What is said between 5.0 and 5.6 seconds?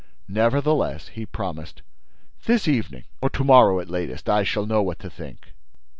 think."